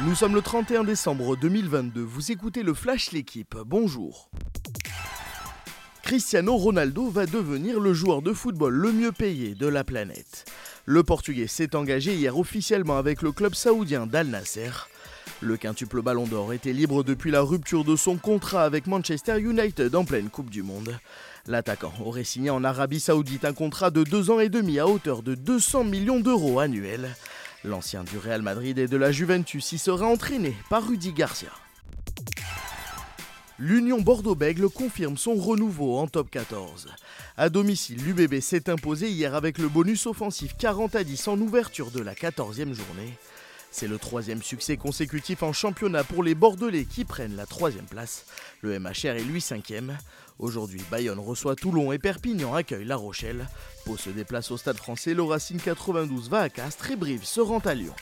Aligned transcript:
Nous 0.00 0.16
sommes 0.16 0.34
le 0.34 0.42
31 0.42 0.82
décembre 0.82 1.36
2022. 1.36 2.00
Vous 2.00 2.32
écoutez 2.32 2.64
le 2.64 2.74
Flash 2.74 3.12
L'équipe. 3.12 3.54
Bonjour. 3.64 4.28
Cristiano 6.02 6.56
Ronaldo 6.56 7.08
va 7.10 7.26
devenir 7.26 7.78
le 7.78 7.94
joueur 7.94 8.20
de 8.20 8.32
football 8.32 8.74
le 8.74 8.90
mieux 8.90 9.12
payé 9.12 9.54
de 9.54 9.68
la 9.68 9.84
planète. 9.84 10.46
Le 10.84 11.04
Portugais 11.04 11.46
s'est 11.46 11.76
engagé 11.76 12.12
hier 12.12 12.36
officiellement 12.36 12.98
avec 12.98 13.22
le 13.22 13.30
club 13.30 13.54
saoudien 13.54 14.08
d'Al 14.08 14.26
Nasser. 14.26 14.70
Le 15.40 15.56
quintuple 15.56 16.02
Ballon 16.02 16.26
d'Or 16.26 16.52
était 16.52 16.72
libre 16.72 17.04
depuis 17.04 17.30
la 17.30 17.42
rupture 17.42 17.84
de 17.84 17.94
son 17.94 18.16
contrat 18.16 18.64
avec 18.64 18.88
Manchester 18.88 19.38
United 19.38 19.94
en 19.94 20.04
pleine 20.04 20.28
Coupe 20.28 20.50
du 20.50 20.64
Monde. 20.64 20.98
L'attaquant 21.46 21.92
aurait 22.04 22.24
signé 22.24 22.50
en 22.50 22.64
Arabie 22.64 23.00
Saoudite 23.00 23.44
un 23.44 23.52
contrat 23.52 23.90
de 23.90 24.02
deux 24.02 24.30
ans 24.30 24.40
et 24.40 24.48
demi 24.48 24.80
à 24.80 24.88
hauteur 24.88 25.22
de 25.22 25.36
200 25.36 25.84
millions 25.84 26.20
d'euros 26.20 26.58
annuels. 26.58 27.14
L'ancien 27.64 28.04
du 28.04 28.18
Real 28.18 28.42
Madrid 28.42 28.78
et 28.78 28.88
de 28.88 28.96
la 28.98 29.10
Juventus 29.10 29.72
y 29.72 29.78
sera 29.78 30.06
entraîné 30.06 30.54
par 30.68 30.86
Rudy 30.86 31.14
Garcia. 31.14 31.48
L'Union 33.58 34.02
Bordeaux-Bègle 34.02 34.68
confirme 34.68 35.16
son 35.16 35.34
renouveau 35.34 35.96
en 35.96 36.06
top 36.06 36.30
14. 36.30 36.88
À 37.38 37.48
domicile, 37.48 38.04
l'UBB 38.04 38.40
s'est 38.40 38.68
imposé 38.68 39.08
hier 39.08 39.34
avec 39.34 39.56
le 39.56 39.68
bonus 39.68 40.06
offensif 40.06 40.54
40 40.58 40.94
à 40.94 41.04
10 41.04 41.28
en 41.28 41.40
ouverture 41.40 41.90
de 41.90 42.00
la 42.00 42.14
14e 42.14 42.74
journée. 42.74 43.16
C'est 43.76 43.88
le 43.88 43.98
troisième 43.98 44.40
succès 44.40 44.76
consécutif 44.76 45.42
en 45.42 45.52
championnat 45.52 46.04
pour 46.04 46.22
les 46.22 46.36
Bordelais 46.36 46.84
qui 46.84 47.04
prennent 47.04 47.34
la 47.34 47.44
troisième 47.44 47.86
place. 47.86 48.24
Le 48.60 48.78
MHR 48.78 49.16
est 49.16 49.24
lui 49.24 49.40
cinquième. 49.40 49.98
Aujourd'hui, 50.38 50.80
Bayonne 50.92 51.18
reçoit 51.18 51.56
Toulon 51.56 51.90
et 51.90 51.98
Perpignan 51.98 52.54
accueille 52.54 52.84
La 52.84 52.94
Rochelle. 52.94 53.48
Pau 53.84 53.96
se 53.96 54.10
déplace 54.10 54.52
au 54.52 54.56
stade 54.56 54.76
français, 54.76 55.12
le 55.12 55.24
Racing 55.24 55.58
92 55.58 56.30
va 56.30 56.42
à 56.42 56.48
Castres 56.50 56.92
et 56.92 56.96
Brive 56.96 57.24
se 57.24 57.40
rend 57.40 57.58
à 57.58 57.74
Lyon. 57.74 57.96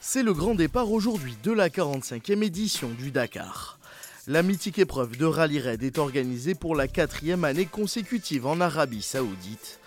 C'est 0.00 0.24
le 0.24 0.34
grand 0.34 0.56
départ 0.56 0.90
aujourd'hui 0.90 1.36
de 1.44 1.52
la 1.52 1.68
45e 1.68 2.42
édition 2.42 2.88
du 2.88 3.12
Dakar. 3.12 3.78
La 4.26 4.42
mythique 4.42 4.80
épreuve 4.80 5.16
de 5.16 5.26
rallye 5.26 5.60
raid 5.60 5.84
est 5.84 5.98
organisée 5.98 6.56
pour 6.56 6.74
la 6.74 6.88
quatrième 6.88 7.44
année 7.44 7.66
consécutive 7.66 8.46
en 8.46 8.60
Arabie 8.60 9.00
Saoudite. 9.00 9.78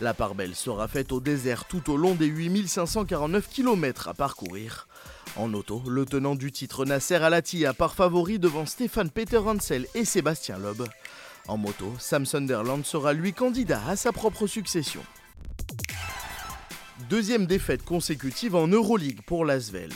La 0.00 0.14
part 0.14 0.34
belle 0.34 0.54
sera 0.54 0.88
faite 0.88 1.12
au 1.12 1.20
désert 1.20 1.64
tout 1.64 1.90
au 1.90 1.96
long 1.96 2.14
des 2.14 2.26
8549 2.26 3.48
km 3.48 4.08
à 4.08 4.14
parcourir. 4.14 4.88
En 5.36 5.52
auto, 5.54 5.82
le 5.86 6.04
tenant 6.04 6.34
du 6.34 6.50
titre 6.50 6.84
Nasser 6.84 7.16
Al-Attiyah 7.16 7.72
part 7.72 7.94
favori 7.94 8.38
devant 8.38 8.66
Stéphane 8.66 9.10
Peter 9.10 9.38
Hansel 9.38 9.86
et 9.94 10.04
Sébastien 10.04 10.58
Loeb. 10.58 10.82
En 11.48 11.56
moto, 11.56 11.92
Sam 11.98 12.26
Sunderland 12.26 12.84
sera 12.84 13.12
lui 13.12 13.32
candidat 13.32 13.80
à 13.86 13.96
sa 13.96 14.12
propre 14.12 14.46
succession. 14.46 15.02
Deuxième 17.08 17.46
défaite 17.46 17.84
consécutive 17.84 18.54
en 18.54 18.68
Euroleague 18.68 19.22
pour 19.26 19.44
l'Asvel. 19.44 19.90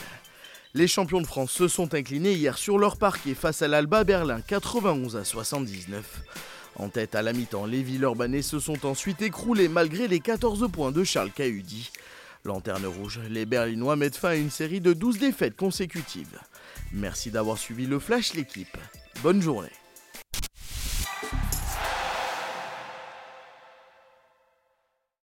Les 0.73 0.87
champions 0.87 1.21
de 1.21 1.27
France 1.27 1.51
se 1.51 1.67
sont 1.67 1.93
inclinés 1.93 2.33
hier 2.33 2.57
sur 2.57 2.77
leur 2.77 2.97
parquet 2.97 3.33
face 3.33 3.61
à 3.61 3.67
l'Alba 3.67 4.03
Berlin 4.03 4.41
91 4.41 5.15
à 5.15 5.23
79. 5.23 6.21
En 6.79 6.89
tête 6.89 7.15
à 7.15 7.23
la 7.23 7.33
mi-temps, 7.33 7.65
les 7.65 7.81
Villeurbanais 7.81 8.43
se 8.43 8.59
sont 8.59 8.85
ensuite 8.85 9.23
écroulés 9.23 9.67
malgré 9.67 10.07
les 10.07 10.19
14 10.19 10.69
points 10.71 10.91
de 10.91 11.03
Charles 11.03 11.31
Cahudi. 11.31 11.91
Lanterne 12.45 12.85
rouge, 12.85 13.19
les 13.29 13.47
Berlinois 13.47 13.95
mettent 13.95 14.15
fin 14.15 14.29
à 14.29 14.35
une 14.35 14.51
série 14.51 14.79
de 14.79 14.93
12 14.93 15.17
défaites 15.17 15.55
consécutives. 15.55 16.39
Merci 16.93 17.31
d'avoir 17.31 17.57
suivi 17.57 17.87
le 17.87 17.97
Flash 17.99 18.35
l'équipe. 18.35 18.77
Bonne 19.23 19.41
journée. 19.41 19.71